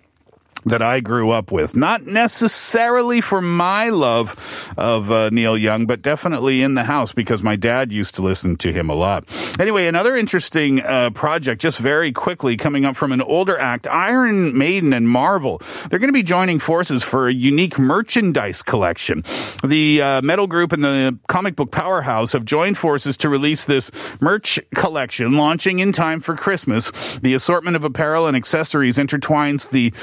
that 0.65 0.81
I 0.81 0.99
grew 0.99 1.29
up 1.31 1.51
with. 1.51 1.75
Not 1.75 2.05
necessarily 2.05 3.21
for 3.21 3.41
my 3.41 3.89
love 3.89 4.73
of 4.77 5.11
uh, 5.11 5.29
Neil 5.29 5.57
Young, 5.57 5.85
but 5.85 6.01
definitely 6.01 6.61
in 6.61 6.73
the 6.75 6.83
house 6.85 7.11
because 7.11 7.43
my 7.43 7.55
dad 7.55 7.91
used 7.91 8.15
to 8.15 8.21
listen 8.21 8.55
to 8.57 8.73
him 8.73 8.89
a 8.89 8.95
lot. 8.95 9.25
Anyway, 9.59 9.87
another 9.87 10.15
interesting 10.15 10.81
uh, 10.83 11.11
project, 11.11 11.61
just 11.61 11.79
very 11.79 12.11
quickly, 12.11 12.57
coming 12.57 12.85
up 12.85 12.95
from 12.95 13.11
an 13.11 13.21
older 13.21 13.57
act, 13.57 13.87
Iron 13.87 14.57
Maiden 14.57 14.91
and 14.93 15.07
Marvel. 15.07 15.61
They're 15.89 15.99
going 15.99 16.09
to 16.09 16.13
be 16.13 16.23
joining 16.23 16.59
forces 16.59 17.03
for 17.03 17.27
a 17.27 17.33
unique 17.33 17.77
merchandise 17.77 18.61
collection. 18.61 19.23
The 19.63 20.01
uh, 20.01 20.21
metal 20.21 20.47
group 20.47 20.71
and 20.71 20.83
the 20.83 21.17
comic 21.27 21.55
book 21.55 21.71
powerhouse 21.71 22.33
have 22.33 22.45
joined 22.45 22.77
forces 22.77 23.15
to 23.17 23.29
release 23.29 23.65
this 23.65 23.91
merch 24.19 24.59
collection, 24.73 25.33
launching 25.33 25.79
in 25.79 25.91
time 25.91 26.19
for 26.19 26.35
Christmas. 26.35 26.91
The 27.21 27.33
assortment 27.33 27.75
of 27.75 27.83
apparel 27.83 28.27
and 28.27 28.35
accessories 28.35 28.97
intertwines 28.97 29.69
the 29.69 29.93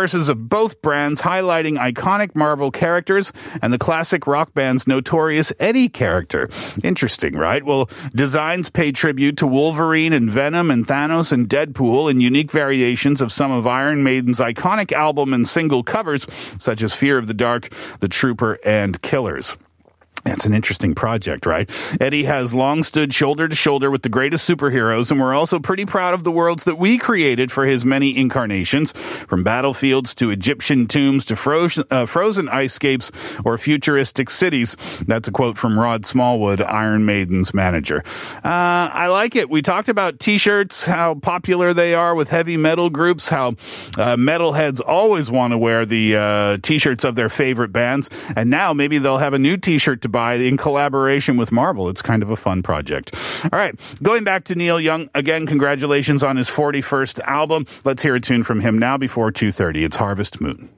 universes 0.00 0.30
of 0.30 0.48
both 0.48 0.80
brands, 0.80 1.20
highlighting 1.20 1.78
iconic 1.78 2.34
Marvel 2.34 2.70
characters 2.70 3.34
and 3.60 3.70
the 3.70 3.76
classic 3.76 4.26
rock 4.26 4.54
band's 4.54 4.86
notorious 4.86 5.52
Eddie 5.60 5.90
character. 5.90 6.48
Interesting, 6.82 7.36
right? 7.36 7.62
Well, 7.62 7.90
designs 8.14 8.70
pay 8.70 8.92
tribute 8.92 9.36
to 9.36 9.46
Wolverine 9.46 10.14
and 10.14 10.30
Venom 10.30 10.70
and 10.70 10.86
Thanos 10.86 11.32
and 11.32 11.50
Deadpool 11.50 12.10
and 12.10 12.22
unique 12.22 12.50
variations 12.50 13.20
of 13.20 13.30
some 13.30 13.52
of 13.52 13.66
Iron 13.66 14.02
Maiden's 14.02 14.40
iconic 14.40 14.90
album 14.90 15.34
and 15.34 15.46
single 15.46 15.82
covers, 15.82 16.26
such 16.58 16.80
as 16.80 16.94
Fear 16.94 17.18
of 17.18 17.26
the 17.26 17.34
Dark, 17.34 17.68
The 18.00 18.08
Trooper, 18.08 18.58
and 18.64 19.02
Killers. 19.02 19.58
That's 20.24 20.44
an 20.44 20.52
interesting 20.54 20.94
project, 20.94 21.46
right? 21.46 21.68
Eddie 22.00 22.24
has 22.24 22.52
long 22.52 22.82
stood 22.82 23.14
shoulder 23.14 23.48
to 23.48 23.56
shoulder 23.56 23.90
with 23.90 24.02
the 24.02 24.08
greatest 24.08 24.48
superheroes, 24.48 25.10
and 25.10 25.18
we're 25.18 25.34
also 25.34 25.58
pretty 25.58 25.86
proud 25.86 26.12
of 26.12 26.24
the 26.24 26.30
worlds 26.30 26.64
that 26.64 26.76
we 26.76 26.98
created 26.98 27.50
for 27.50 27.64
his 27.64 27.84
many 27.84 28.16
incarnations, 28.16 28.92
from 28.92 29.42
battlefields 29.42 30.14
to 30.16 30.30
Egyptian 30.30 30.86
tombs 30.86 31.24
to 31.24 31.36
frozen, 31.36 31.84
uh, 31.90 32.04
frozen 32.04 32.48
icescapes 32.48 33.10
or 33.46 33.56
futuristic 33.56 34.28
cities. 34.28 34.76
That's 35.06 35.26
a 35.26 35.32
quote 35.32 35.56
from 35.56 35.78
Rod 35.78 36.04
Smallwood, 36.04 36.60
Iron 36.60 37.06
Maiden's 37.06 37.54
manager. 37.54 38.02
Uh, 38.44 38.90
I 38.92 39.06
like 39.06 39.36
it. 39.36 39.48
We 39.48 39.62
talked 39.62 39.88
about 39.88 40.20
t-shirts, 40.20 40.84
how 40.84 41.14
popular 41.14 41.72
they 41.72 41.94
are 41.94 42.14
with 42.14 42.28
heavy 42.28 42.58
metal 42.58 42.90
groups, 42.90 43.30
how 43.30 43.48
uh, 43.96 44.16
metalheads 44.16 44.80
always 44.86 45.30
want 45.30 45.52
to 45.52 45.58
wear 45.58 45.86
the 45.86 46.16
uh, 46.16 46.58
t-shirts 46.62 47.04
of 47.04 47.14
their 47.16 47.30
favorite 47.30 47.72
bands, 47.72 48.10
and 48.36 48.50
now 48.50 48.74
maybe 48.74 48.98
they'll 48.98 49.18
have 49.18 49.34
a 49.34 49.38
new 49.38 49.56
t-shirt 49.56 50.02
to 50.02 50.09
buy 50.10 50.34
in 50.34 50.56
collaboration 50.56 51.36
with 51.36 51.52
Marvel. 51.52 51.88
It's 51.88 52.02
kind 52.02 52.22
of 52.22 52.30
a 52.30 52.36
fun 52.36 52.62
project. 52.62 53.14
All 53.44 53.58
right, 53.58 53.78
going 54.02 54.24
back 54.24 54.44
to 54.44 54.54
Neil 54.54 54.80
Young 54.80 55.10
again. 55.14 55.46
Congratulations 55.46 56.22
on 56.22 56.36
his 56.36 56.48
41st 56.48 57.20
album. 57.20 57.66
Let's 57.84 58.02
hear 58.02 58.14
a 58.14 58.20
tune 58.20 58.42
from 58.42 58.60
him 58.60 58.78
now 58.78 58.96
before 58.96 59.30
2:30. 59.30 59.84
It's 59.84 59.96
Harvest 59.96 60.40
Moon. 60.40 60.68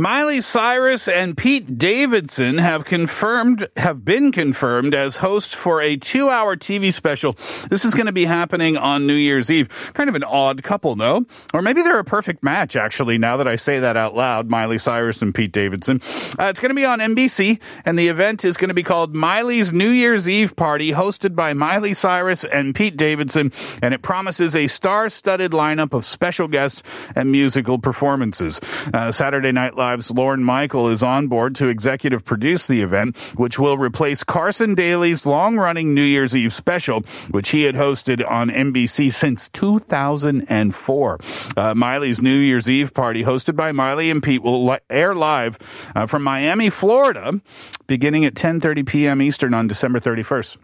Miley 0.00 0.40
Cyrus 0.40 1.08
and 1.08 1.36
Pete 1.36 1.76
Davidson 1.76 2.58
have 2.58 2.84
confirmed 2.84 3.66
have 3.76 4.04
been 4.04 4.30
confirmed 4.30 4.94
as 4.94 5.16
hosts 5.16 5.52
for 5.52 5.82
a 5.82 5.96
2-hour 5.96 6.54
TV 6.54 6.94
special. 6.94 7.34
This 7.68 7.84
is 7.84 7.94
going 7.94 8.06
to 8.06 8.12
be 8.12 8.26
happening 8.26 8.76
on 8.76 9.08
New 9.08 9.14
Year's 9.14 9.50
Eve. 9.50 9.90
Kind 9.94 10.08
of 10.08 10.14
an 10.14 10.22
odd 10.22 10.62
couple, 10.62 10.94
no? 10.94 11.26
Or 11.52 11.62
maybe 11.62 11.82
they're 11.82 11.98
a 11.98 12.04
perfect 12.04 12.44
match 12.44 12.76
actually 12.76 13.18
now 13.18 13.36
that 13.38 13.48
I 13.48 13.56
say 13.56 13.80
that 13.80 13.96
out 13.96 14.14
loud, 14.14 14.48
Miley 14.48 14.78
Cyrus 14.78 15.20
and 15.20 15.34
Pete 15.34 15.50
Davidson. 15.50 16.00
Uh, 16.38 16.44
it's 16.44 16.60
going 16.60 16.70
to 16.70 16.76
be 16.76 16.84
on 16.84 17.00
NBC 17.00 17.60
and 17.84 17.98
the 17.98 18.06
event 18.06 18.44
is 18.44 18.56
going 18.56 18.68
to 18.68 18.74
be 18.74 18.84
called 18.84 19.16
Miley's 19.16 19.72
New 19.72 19.90
Year's 19.90 20.28
Eve 20.28 20.54
Party 20.54 20.92
hosted 20.92 21.34
by 21.34 21.54
Miley 21.54 21.92
Cyrus 21.92 22.44
and 22.44 22.72
Pete 22.72 22.96
Davidson 22.96 23.50
and 23.82 23.92
it 23.92 24.02
promises 24.02 24.54
a 24.54 24.68
star-studded 24.68 25.50
lineup 25.50 25.92
of 25.92 26.04
special 26.04 26.46
guests 26.46 26.84
and 27.16 27.32
musical 27.32 27.80
performances. 27.80 28.60
Uh, 28.94 29.10
Saturday 29.10 29.50
Night 29.50 29.74
Live's 29.88 30.10
Lorne 30.10 30.44
Michael 30.44 30.90
is 30.90 31.02
on 31.02 31.28
board 31.28 31.54
to 31.54 31.68
executive 31.68 32.22
produce 32.22 32.66
the 32.66 32.82
event, 32.82 33.16
which 33.36 33.58
will 33.58 33.78
replace 33.78 34.22
Carson 34.22 34.74
Daly's 34.74 35.24
long-running 35.24 35.94
New 35.94 36.02
Year's 36.02 36.36
Eve 36.36 36.52
special, 36.52 37.00
which 37.30 37.48
he 37.50 37.62
had 37.62 37.74
hosted 37.74 38.22
on 38.30 38.50
NBC 38.50 39.10
since 39.10 39.48
2004. 39.48 41.18
Uh, 41.56 41.74
Miley's 41.74 42.20
New 42.20 42.36
Year's 42.36 42.68
Eve 42.68 42.92
party, 42.92 43.24
hosted 43.24 43.56
by 43.56 43.72
Miley 43.72 44.10
and 44.10 44.22
Pete, 44.22 44.42
will 44.42 44.66
li- 44.66 44.78
air 44.90 45.14
live 45.14 45.58
uh, 45.96 46.04
from 46.04 46.22
Miami, 46.22 46.68
Florida, 46.68 47.40
beginning 47.86 48.26
at 48.26 48.34
10:30 48.34 48.86
p.m. 48.86 49.22
Eastern 49.22 49.54
on 49.54 49.66
December 49.66 50.00
31st. 50.00 50.58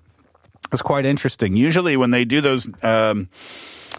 That's 0.70 0.82
quite 0.82 1.06
interesting. 1.06 1.56
Usually, 1.56 1.96
when 1.96 2.10
they 2.10 2.26
do 2.26 2.42
those. 2.42 2.68
Um, 2.82 3.30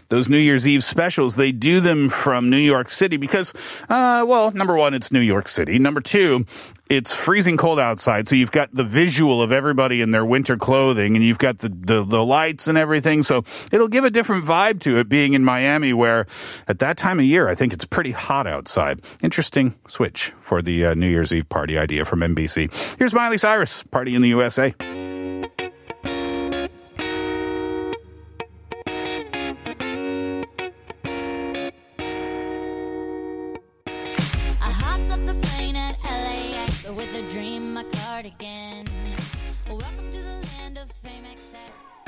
those 0.10 0.30
New 0.30 0.38
Year's 0.38 0.68
Eve 0.68 0.84
specials, 0.84 1.36
they 1.36 1.52
do 1.52 1.80
them 1.80 2.10
from 2.10 2.50
New 2.50 2.58
York 2.58 2.90
City 2.90 3.18
because, 3.18 3.54
uh, 3.90 4.24
well, 4.28 4.52
number 4.52 4.76
one, 4.76 4.94
it's 4.94 5.12
New 5.12 5.20
York 5.20 5.48
City. 5.48 5.80
Number 5.80 6.02
two, 6.02 6.46
it's 6.90 7.12
freezing 7.12 7.58
cold 7.58 7.80
outside, 7.80 8.28
so 8.28 8.36
you've 8.36 8.52
got 8.52 8.74
the 8.74 8.84
visual 8.84 9.42
of 9.42 9.52
everybody 9.52 10.02
in 10.02 10.12
their 10.12 10.24
winter 10.24 10.56
clothing, 10.56 11.16
and 11.16 11.26
you've 11.26 11.40
got 11.40 11.60
the, 11.60 11.70
the, 11.70 12.04
the 12.04 12.24
lights 12.24 12.68
and 12.68 12.78
everything. 12.78 13.24
So 13.24 13.44
it'll 13.72 13.88
give 13.88 14.04
a 14.04 14.12
different 14.12 14.46
vibe 14.46 14.82
to 14.82 15.00
it 15.00 15.10
being 15.10 15.34
in 15.34 15.44
Miami, 15.44 15.94
where 15.94 16.28
at 16.68 16.80
that 16.80 16.98
time 16.98 17.20
of 17.20 17.26
year, 17.26 17.48
I 17.48 17.56
think 17.56 17.74
it's 17.74 17.86
pretty 17.86 18.12
hot 18.12 18.46
outside. 18.46 19.02
Interesting 19.24 19.74
switch 19.88 20.34
for 20.40 20.62
the 20.62 20.86
uh, 20.86 20.94
New 20.94 21.10
Year's 21.10 21.34
Eve 21.34 21.50
party 21.50 21.78
idea 21.78 22.06
from 22.06 22.20
NBC. 22.20 22.72
Here's 23.00 23.14
Miley 23.14 23.40
Cyrus, 23.40 23.82
Party 23.84 24.14
in 24.14 24.22
the 24.22 24.30
USA. 24.30 24.76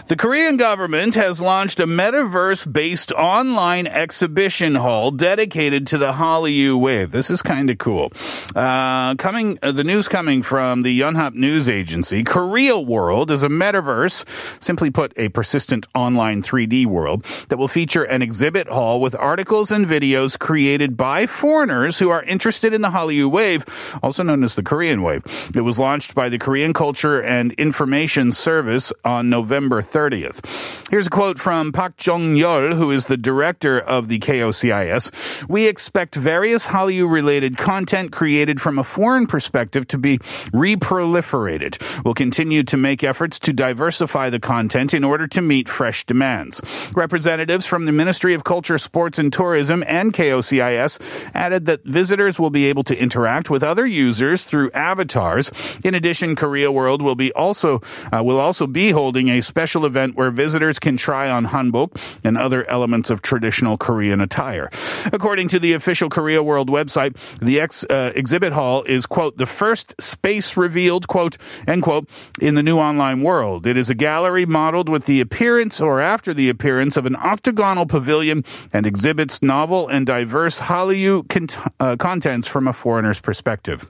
The 0.08 0.16
Korean 0.16 0.56
government 0.56 1.16
has 1.16 1.42
launched 1.42 1.82
a 1.82 1.86
metaverse 1.86 2.72
based 2.72 3.12
online 3.12 3.88
exhibition 3.88 4.76
hall 4.76 5.12
dedicated 5.12 5.86
to 5.88 5.98
the 5.98 6.14
Hallyu 6.14 6.80
wave. 6.80 7.12
This 7.12 7.30
is 7.30 7.42
kind 7.42 7.70
of 7.70 7.78
cool. 7.78 8.14
Uh, 8.56 9.16
coming, 9.16 9.60
uh, 9.62 9.74
the 9.74 9.84
news 9.84 10.08
coming 10.08 10.44
from 10.44 10.84
the 10.84 10.98
Yonhap 10.98 11.34
News 11.34 11.68
Agency, 11.68 12.24
Korea 12.24 12.80
World 12.80 13.32
is 13.32 13.44
a 13.44 13.50
metaverse, 13.50 14.24
simply 14.64 14.90
put, 14.90 15.12
a 15.18 15.28
persistent 15.28 15.86
online 15.94 16.42
3D 16.42 16.86
world 16.86 17.26
that 17.50 17.58
will 17.58 17.68
feature 17.68 18.06
an 18.06 18.22
exhibit 18.22 18.70
hall 18.70 19.02
with 19.02 19.14
articles 19.14 19.72
and 19.72 19.86
videos 19.86 20.40
created 20.40 20.96
by 20.96 21.26
foreigners 21.26 22.00
who 22.00 22.10
are 22.10 22.24
interested 22.24 22.74
in 22.74 22.80
the 22.82 22.92
Hallyu 22.92 23.30
wave, 23.30 23.66
also 24.02 24.24
known 24.24 24.46
as 24.46 24.56
the 24.56 24.64
Korean 24.64 25.02
wave. 25.02 25.26
It 25.54 25.62
was 25.62 25.78
launched 25.78 26.16
by 26.16 26.30
the 26.30 26.38
Korean 26.38 26.72
Culture 26.72 27.20
and 27.20 27.52
Information 27.54 28.32
Service 28.32 28.94
on 29.04 29.30
November 29.30 29.82
30th. 29.98 30.46
Here's 30.92 31.08
a 31.08 31.10
quote 31.10 31.39
from 31.39 31.72
Park 31.72 31.98
Jong-yeol, 31.98 32.77
who 32.77 32.92
is 32.92 33.06
the 33.06 33.18
director 33.18 33.80
of 33.80 34.10
the 34.10 34.20
KOCIS. 34.20 35.50
We 35.50 35.66
expect 35.66 36.13
various 36.13 36.68
Hallyu 36.68 37.12
related 37.12 37.58
content 37.58 38.12
created 38.12 38.62
from 38.62 38.77
a 38.77 38.84
foreign 38.84 39.25
perspective 39.25 39.88
to 39.88 39.98
be 39.98 40.20
reproliferated. 40.54 41.82
We'll 42.06 42.13
continue 42.13 42.62
to 42.63 42.77
make 42.77 43.04
efforts 43.04 43.39
to 43.39 43.54
diversify 43.54 44.30
the 44.30 44.39
content 44.39 44.94
in 44.94 45.04
order 45.04 45.25
to 45.27 45.42
meet 45.42 45.68
fresh 45.68 46.06
demands. 46.06 46.62
Representatives 46.94 47.66
from 47.66 47.86
the 47.86 47.92
Ministry 47.92 48.36
of 48.36 48.44
Culture, 48.44 48.77
Sports 48.77 49.18
and 49.18 49.34
Tourism 49.34 49.84
and 49.88 50.13
KOCIS 50.13 51.00
added 51.34 51.66
that 51.66 51.84
visitors 51.86 52.39
will 52.39 52.51
be 52.51 52.68
able 52.68 52.84
to 52.84 52.96
interact 52.96 53.50
with 53.50 53.63
other 53.63 53.88
users 53.88 54.44
through 54.44 54.70
avatars. 54.72 55.51
In 55.84 55.96
addition, 55.96 56.36
Korea 56.36 56.72
World 56.72 57.01
will 57.01 57.16
be 57.16 57.34
also 57.34 57.82
uh, 58.13 58.24
will 58.24 58.39
also 58.39 58.68
be 58.68 58.92
holding 58.92 59.30
a 59.30 59.42
special 59.42 59.87
event 59.88 60.15
where 60.15 60.29
visitors 60.29 60.77
can 60.77 60.98
try 60.98 61.27
on 61.27 61.48
hanbok 61.48 61.98
and 62.24 62.38
other 62.38 62.70
elements 62.70 63.10
of 63.10 63.24
traditional 63.24 63.75
Korean 63.77 64.22
attire. 64.22 64.70
According 65.12 65.48
to 65.50 65.60
the 65.60 65.74
official 65.74 66.10
Korea 66.10 66.44
World 66.44 66.70
website, 66.70 67.17
the 67.41 67.60
ex, 67.60 67.84
uh, 67.86 68.12
exhibit 68.13 68.53
hall 68.53 68.84
is 68.84 69.08
quote 69.08 69.38
the 69.38 69.48
first 69.48 69.96
space 70.00 70.56
revealed 70.56 71.08
quote 71.08 71.38
end 71.67 71.82
quote 71.82 72.08
in 72.39 72.53
the 72.53 72.63
new 72.63 72.77
online 72.77 73.24
world. 73.24 73.65
It 73.65 73.77
is 73.77 73.89
a 73.89 73.96
gallery 73.96 74.46
modeled 74.46 74.89
with 74.89 75.06
the 75.06 75.20
appearance 75.22 75.82
or 75.82 76.00
after 76.00 76.34
the 76.34 76.50
appearance 76.50 76.98
of 76.98 77.06
an 77.06 77.15
octagonal 77.15 77.88
pavilion 77.88 78.44
and 78.72 78.86
exhibits 78.86 79.41
novel 79.41 79.88
and 79.88 80.06
diverse 80.06 80.60
Hallyu 80.60 81.27
cont- 81.29 81.58
uh, 81.79 81.96
contents 81.96 82.48
from 82.48 82.67
a 82.67 82.74
foreigner's 82.74 83.20
perspective. 83.20 83.88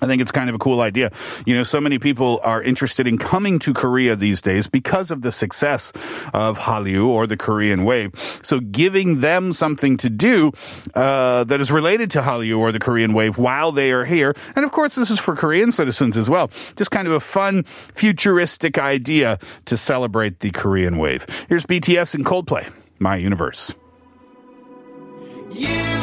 I 0.00 0.06
think 0.06 0.22
it's 0.22 0.30
kind 0.30 0.48
of 0.48 0.54
a 0.54 0.58
cool 0.58 0.80
idea. 0.80 1.12
You 1.46 1.54
know, 1.54 1.62
so 1.62 1.80
many 1.80 1.98
people 1.98 2.40
are 2.42 2.62
interested 2.62 3.06
in 3.06 3.18
coming 3.18 3.58
to 3.60 3.74
Korea 3.74 4.16
these 4.16 4.40
days 4.40 4.66
because 4.66 5.10
of 5.10 5.22
the 5.22 5.32
success 5.32 5.92
of 6.32 6.58
Hallyu 6.58 7.06
or 7.06 7.26
the 7.26 7.36
Korean 7.36 7.84
wave. 7.84 8.12
So 8.42 8.60
giving 8.60 9.20
them 9.20 9.52
something 9.52 9.96
to 9.98 10.10
do 10.10 10.52
uh, 10.94 11.44
that 11.44 11.60
is 11.60 11.70
related 11.70 12.10
to 12.12 12.22
Hallyu 12.22 12.58
or 12.58 12.72
the 12.72 12.78
Korean 12.78 13.12
wave 13.12 13.38
while 13.38 13.72
they 13.72 13.92
are 13.92 14.04
here, 14.04 14.34
and 14.56 14.64
of 14.64 14.72
course 14.72 14.94
this 14.94 15.10
is 15.10 15.18
for 15.18 15.36
Korean 15.36 15.72
citizens 15.72 16.16
as 16.16 16.28
well. 16.30 16.50
Just 16.76 16.90
kind 16.90 17.06
of 17.06 17.12
a 17.12 17.20
fun, 17.20 17.64
futuristic 17.94 18.78
idea 18.78 19.38
to 19.66 19.76
celebrate 19.76 20.40
the 20.40 20.50
Korean 20.50 20.98
wave. 20.98 21.26
Here's 21.48 21.64
BTS 21.64 22.14
and 22.14 22.24
Coldplay, 22.24 22.70
My 22.98 23.16
Universe. 23.16 23.74
You, 25.52 25.99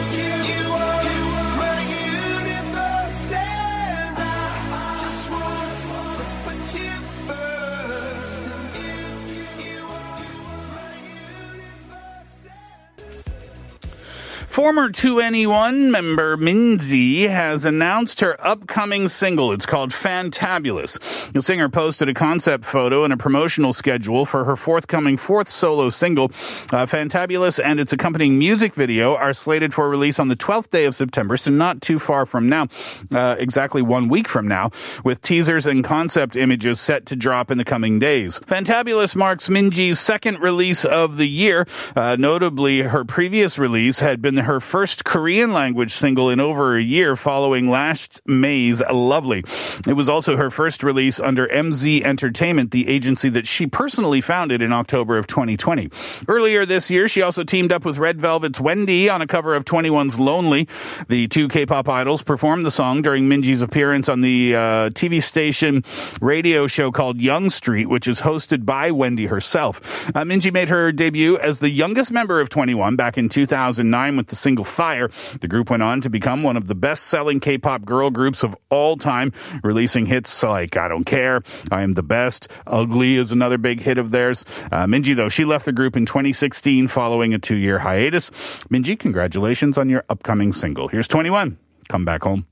Former 14.57 14.89
2NE1 14.89 15.91
member 15.91 16.35
Minzy 16.35 17.29
has 17.29 17.63
announced 17.63 18.21
her 18.21 18.43
upcoming 18.43 19.07
single. 19.07 19.51
It's 19.51 19.67
called 19.67 19.91
Fantabulous. 19.91 20.97
The 21.31 21.43
singer 21.43 21.69
posted 21.69 22.09
a 22.09 22.15
concept 22.15 22.65
photo 22.65 23.03
and 23.03 23.13
a 23.13 23.17
promotional 23.17 23.71
schedule 23.71 24.25
for 24.25 24.45
her 24.45 24.55
forthcoming 24.55 25.15
fourth 25.15 25.47
solo 25.47 25.91
single. 25.91 26.31
Uh, 26.73 26.87
Fantabulous 26.87 27.63
and 27.63 27.79
its 27.79 27.93
accompanying 27.93 28.39
music 28.39 28.73
video 28.73 29.15
are 29.15 29.31
slated 29.31 29.75
for 29.75 29.87
release 29.87 30.19
on 30.19 30.27
the 30.27 30.35
12th 30.35 30.71
day 30.71 30.85
of 30.85 30.95
September, 30.95 31.37
so 31.37 31.51
not 31.51 31.79
too 31.79 31.99
far 31.99 32.25
from 32.25 32.49
now, 32.49 32.65
uh, 33.13 33.35
exactly 33.37 33.83
one 33.83 34.09
week 34.09 34.27
from 34.27 34.47
now, 34.47 34.71
with 35.03 35.21
teasers 35.21 35.67
and 35.67 35.83
concept 35.83 36.35
images 36.35 36.79
set 36.79 37.05
to 37.05 37.15
drop 37.15 37.51
in 37.51 37.59
the 37.59 37.63
coming 37.63 37.99
days. 37.99 38.39
Fantabulous 38.39 39.15
marks 39.15 39.49
Minzy's 39.49 39.99
second 39.99 40.39
release 40.39 40.83
of 40.83 41.17
the 41.17 41.27
year. 41.29 41.67
Uh, 41.95 42.15
notably, 42.17 42.81
her 42.81 43.05
previous 43.05 43.59
release 43.59 43.99
had 43.99 44.19
been 44.19 44.46
her 44.47 44.59
first 44.59 45.03
Korean 45.03 45.53
language 45.53 45.93
single 45.93 46.29
in 46.29 46.39
over 46.39 46.75
a 46.75 46.81
year 46.81 47.15
following 47.15 47.69
last 47.69 48.21
May's 48.25 48.81
Lovely. 48.81 49.43
It 49.85 49.93
was 49.93 50.07
also 50.07 50.37
her 50.37 50.49
first 50.49 50.83
release 50.83 51.19
under 51.19 51.47
MZ 51.47 52.01
Entertainment, 52.03 52.71
the 52.71 52.87
agency 52.87 53.27
that 53.29 53.45
she 53.45 53.67
personally 53.67 54.21
founded 54.21 54.61
in 54.61 54.71
October 54.71 55.17
of 55.17 55.27
2020. 55.27 55.89
Earlier 56.29 56.65
this 56.65 56.89
year, 56.89 57.09
she 57.09 57.21
also 57.21 57.43
teamed 57.43 57.73
up 57.73 57.83
with 57.83 57.97
Red 57.97 58.21
Velvet's 58.21 58.59
Wendy 58.59 59.09
on 59.09 59.21
a 59.21 59.27
cover 59.27 59.53
of 59.53 59.65
2NE1's 59.65 60.17
Lonely. 60.17 60.67
The 61.09 61.27
two 61.27 61.49
K-pop 61.49 61.89
idols 61.89 62.23
performed 62.23 62.65
the 62.65 62.71
song 62.71 63.01
during 63.01 63.27
Minzy's 63.27 63.61
appearance 63.61 64.07
on 64.07 64.21
the 64.21 64.55
uh, 64.55 64.59
TV 64.91 65.21
station 65.21 65.83
radio 66.21 66.67
show 66.67 66.91
called 66.91 67.19
Young 67.19 67.49
Street, 67.49 67.87
which 67.87 68.07
is 68.07 68.21
hosted 68.21 68.65
by 68.65 68.91
Wendy 68.91 69.25
herself. 69.25 70.07
Uh, 70.15 70.23
Minji 70.23 70.53
made 70.53 70.69
her 70.69 70.93
debut 70.93 71.37
as 71.37 71.59
the 71.59 71.69
youngest 71.69 72.11
member 72.11 72.39
of 72.39 72.47
21 72.47 72.95
back 72.95 73.17
in 73.17 73.27
2009 73.27 74.15
with 74.15 74.27
the 74.27 74.36
single 74.37 74.65
Fire. 74.65 75.09
The 75.41 75.47
group 75.47 75.69
went 75.69 75.83
on 75.83 76.01
to 76.01 76.09
become 76.09 76.43
one 76.43 76.57
of 76.57 76.67
the 76.67 76.75
best-selling 76.75 77.39
K-pop 77.39 77.85
girl 77.85 78.09
groups 78.09 78.43
of 78.43 78.55
all 78.69 78.97
time, 78.97 79.33
releasing 79.63 80.05
hits 80.05 80.43
like 80.43 80.77
I 80.77 80.87
Don't 80.87 81.05
Care, 81.05 81.41
I 81.71 81.81
Am 81.83 81.93
the 81.93 82.03
Best, 82.03 82.47
Ugly 82.65 83.15
is 83.15 83.31
another 83.31 83.57
big 83.57 83.81
hit 83.81 83.97
of 83.97 84.11
theirs. 84.11 84.45
Uh, 84.71 84.85
Minzy, 84.85 85.15
though, 85.15 85.29
she 85.29 85.45
left 85.45 85.65
the 85.65 85.71
group 85.71 85.95
in 85.95 86.05
2016 86.05 86.87
following 86.87 87.33
a 87.33 87.39
two-year 87.39 87.79
hiatus. 87.79 88.31
Minzy, 88.69 88.97
congratulations 88.97 89.77
on 89.77 89.89
your 89.89 90.03
upcoming 90.09 90.53
single. 90.53 90.87
Here's 90.87 91.07
2NE1. 91.07 91.57
Come 91.89 92.05
back 92.05 92.23
home. 92.23 92.45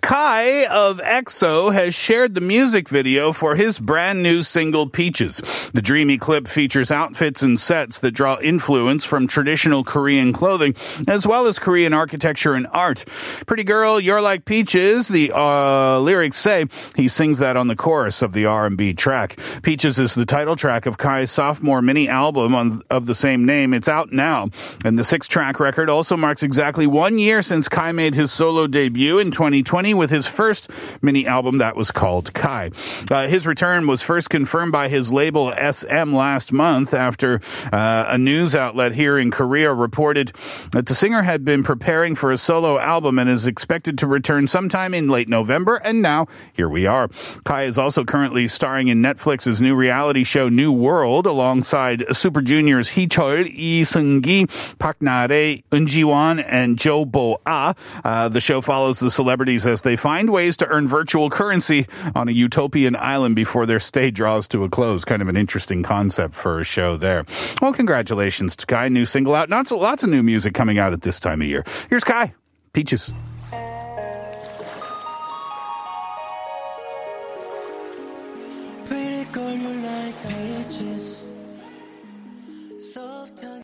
Kai 0.00 0.66
of 0.66 0.98
EXO 0.98 1.72
has 1.72 1.94
shared 1.94 2.34
the 2.34 2.40
music 2.40 2.88
video 2.88 3.32
for 3.32 3.54
his 3.54 3.78
brand 3.78 4.22
new 4.22 4.42
single 4.42 4.88
Peaches. 4.88 5.42
The 5.72 5.82
dreamy 5.82 6.18
clip 6.18 6.48
features 6.48 6.90
outfits 6.90 7.42
and 7.42 7.60
sets 7.60 7.98
that 7.98 8.12
draw 8.12 8.38
influence 8.40 9.04
from 9.04 9.26
traditional 9.26 9.84
Korean 9.84 10.32
clothing 10.32 10.74
as 11.06 11.26
well 11.26 11.46
as 11.46 11.58
Korean 11.58 11.92
architecture 11.92 12.54
and 12.54 12.66
art. 12.72 13.04
Pretty 13.46 13.62
girl, 13.62 14.00
you're 14.00 14.20
like 14.20 14.44
peaches, 14.44 15.08
the 15.08 15.32
uh, 15.34 15.98
lyrics 16.00 16.38
say. 16.38 16.66
He 16.96 17.06
sings 17.06 17.38
that 17.38 17.56
on 17.56 17.68
the 17.68 17.76
chorus 17.76 18.22
of 18.22 18.32
the 18.32 18.46
R&B 18.46 18.94
track. 18.94 19.38
Peaches 19.62 19.98
is 19.98 20.14
the 20.14 20.26
title 20.26 20.56
track 20.56 20.86
of 20.86 20.98
Kai's 20.98 21.30
sophomore 21.30 21.82
mini 21.82 22.08
album 22.08 22.54
on, 22.54 22.82
of 22.90 23.06
the 23.06 23.14
same 23.14 23.44
name. 23.44 23.74
It's 23.74 23.88
out 23.88 24.12
now. 24.12 24.48
And 24.84 24.98
the 24.98 25.04
six-track 25.04 25.60
record 25.60 25.88
also 25.90 26.16
marks 26.16 26.42
exactly 26.42 26.86
one 26.86 27.18
year 27.18 27.42
since 27.42 27.68
Kai 27.68 27.92
made 27.92 28.14
his 28.14 28.32
solo 28.32 28.66
debut 28.66 29.18
in 29.18 29.30
2020 29.30 29.89
with 29.94 30.10
his 30.10 30.26
first 30.26 30.70
mini 31.02 31.26
album 31.26 31.58
that 31.58 31.76
was 31.76 31.90
called 31.90 32.32
Kai. 32.34 32.70
Uh, 33.10 33.26
his 33.26 33.46
return 33.46 33.86
was 33.86 34.02
first 34.02 34.30
confirmed 34.30 34.72
by 34.72 34.88
his 34.88 35.12
label 35.12 35.52
SM 35.52 36.12
last 36.14 36.52
month 36.52 36.94
after 36.94 37.40
uh, 37.72 38.04
a 38.08 38.18
news 38.18 38.54
outlet 38.54 38.92
here 38.92 39.18
in 39.18 39.30
Korea 39.30 39.72
reported 39.72 40.32
that 40.72 40.86
the 40.86 40.94
singer 40.94 41.22
had 41.22 41.44
been 41.44 41.62
preparing 41.62 42.14
for 42.14 42.30
a 42.32 42.38
solo 42.38 42.78
album 42.78 43.18
and 43.18 43.28
is 43.28 43.46
expected 43.46 43.98
to 43.98 44.06
return 44.06 44.46
sometime 44.46 44.94
in 44.94 45.08
late 45.08 45.28
November. 45.28 45.76
And 45.76 46.02
now 46.02 46.26
here 46.52 46.68
we 46.68 46.86
are. 46.86 47.08
Kai 47.44 47.64
is 47.64 47.78
also 47.78 48.04
currently 48.04 48.48
starring 48.48 48.88
in 48.88 49.02
Netflix's 49.02 49.60
new 49.60 49.74
reality 49.74 50.24
show 50.24 50.48
New 50.48 50.72
World 50.72 51.26
alongside 51.26 52.04
Super 52.14 52.42
Junior's 52.42 52.90
Heechul, 52.90 53.44
Lee 53.44 53.82
Seung-gi, 53.82 54.46
Park 54.78 55.00
Na-rae, 55.00 55.62
Eun 55.72 55.86
Ji-won, 55.86 56.40
and 56.40 56.78
Jo 56.78 57.04
Bo-ah. 57.04 57.74
Uh, 58.04 58.28
the 58.28 58.40
show 58.40 58.60
follows 58.60 58.98
the 58.98 59.10
celebrities 59.10 59.66
as 59.66 59.79
they 59.82 59.96
find 59.96 60.30
ways 60.30 60.56
to 60.58 60.66
earn 60.66 60.88
virtual 60.88 61.30
currency 61.30 61.86
on 62.14 62.28
a 62.28 62.32
utopian 62.32 62.96
island 62.96 63.36
before 63.36 63.66
their 63.66 63.80
stay 63.80 64.10
draws 64.10 64.48
to 64.48 64.64
a 64.64 64.68
close. 64.68 65.04
Kind 65.04 65.22
of 65.22 65.28
an 65.28 65.36
interesting 65.36 65.82
concept 65.82 66.34
for 66.34 66.60
a 66.60 66.64
show 66.64 66.96
there. 66.96 67.24
Well, 67.60 67.72
congratulations 67.72 68.56
to 68.56 68.66
Kai. 68.66 68.88
New 68.88 69.04
single 69.04 69.34
out. 69.34 69.50
Lots 69.50 69.72
of, 69.72 69.80
lots 69.80 70.02
of 70.02 70.10
new 70.10 70.22
music 70.22 70.54
coming 70.54 70.78
out 70.78 70.92
at 70.92 71.02
this 71.02 71.20
time 71.20 71.42
of 71.42 71.48
year. 71.48 71.64
Here's 71.88 72.04
Kai. 72.04 72.34
Peaches. 72.72 73.12